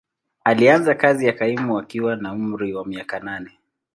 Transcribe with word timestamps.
Alianza 0.43 0.95
kazi 0.95 1.25
ya 1.25 1.33
kaimu 1.33 1.79
akiwa 1.79 2.15
na 2.15 2.33
umri 2.33 2.73
wa 2.73 2.85
miaka 2.85 3.19
nane. 3.19 3.59